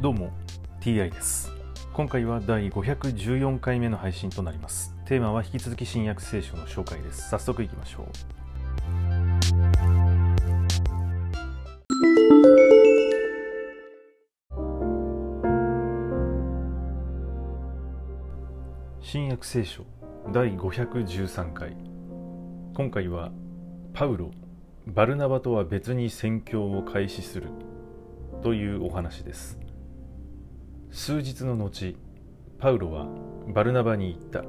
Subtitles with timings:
[0.00, 0.30] どうも
[0.80, 1.50] TI です。
[1.92, 4.94] 今回は第514回目の配信となります。
[5.06, 7.28] テーマは引き続き新約聖書の紹介です。
[7.28, 8.06] 早速いきましょう。
[19.00, 19.82] 新約聖書
[20.32, 21.76] 第513回。
[22.76, 23.32] 今回は
[23.94, 24.30] パウロ
[24.86, 27.48] バルナバとは別に宣教を開始する
[28.44, 29.58] というお話です。
[30.90, 31.96] 数日の後
[32.58, 33.06] パウロは
[33.48, 34.42] バルナバに言った。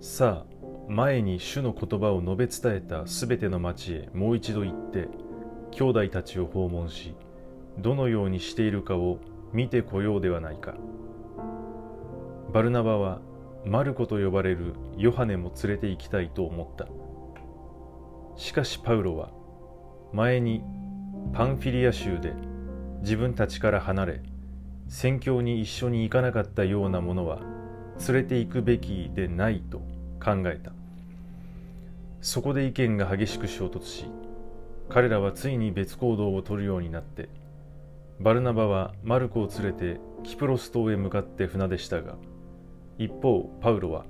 [0.00, 5.08] さあ前に主の言葉を述べ伝えたすべての町へもう一度行って
[5.70, 7.14] 兄弟たちを訪問し
[7.78, 9.18] どのようにしているかを
[9.52, 10.74] 見てこようではないか。
[12.52, 13.20] バルナバは
[13.64, 16.88] マルコと呼ばれるヨハネも連れて行きたいと思った。
[18.36, 19.30] しかしパウロは
[20.12, 20.62] 前に
[21.32, 22.32] パンフィリア州で
[23.00, 24.22] 自分たちから離れ
[24.88, 27.40] 宣教に一緒に行かなかったようなものは
[28.06, 29.78] 連れて行くべきでないと
[30.20, 30.72] 考えた。
[32.20, 34.06] そこで意見が激しく衝突し
[34.88, 37.28] 彼らはついに別行動をとるようになって
[38.18, 42.16] バルナバはマルコを連れてキプロス島へ向かって船でしたが
[42.98, 44.04] 一方パウロは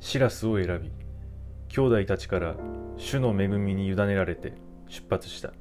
[0.00, 0.92] シラスを選び
[1.68, 2.54] 兄弟たちから
[2.96, 4.52] 主の恵みに委ねられて
[4.88, 5.52] 出発した。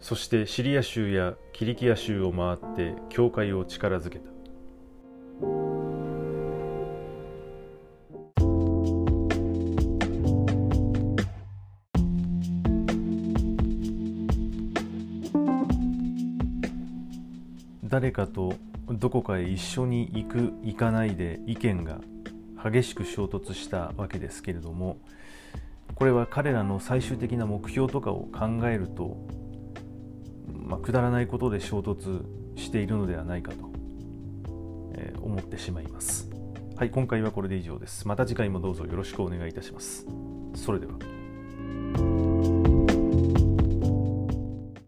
[0.00, 4.36] そしてシリア州やキリキア州を回って教会を力づけた。
[17.88, 18.54] 誰かと
[18.90, 22.00] どこかへ一緒に行く行かないで意見が
[22.62, 24.98] 激しく衝突したわけですけれども
[25.94, 29.16] これは彼らの最終的な目標とかを考えると、
[30.66, 32.24] まあ、くだらないことで衝突
[32.56, 33.70] しているのではないかと、
[34.94, 36.28] えー、思ってしまいます。
[36.76, 38.06] はい、今回はこれで以上です。
[38.06, 40.06] また次回もどうぞよろしくお願いいたします。
[40.54, 41.15] それでは。